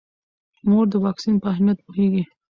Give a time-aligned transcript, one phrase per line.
[0.69, 2.23] مور د واکسین په اهمیت پوهیږي.